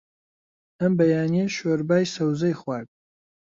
ئەم 0.79 0.93
بەیانییە 0.99 1.45
شۆربای 1.57 2.11
سەوزەی 2.15 2.57
خوارد. 2.61 2.89